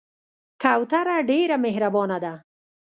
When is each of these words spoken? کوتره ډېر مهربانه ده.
کوتره 0.63 1.17
ډېر 1.29 1.49
مهربانه 1.65 2.17
ده. 2.23 2.33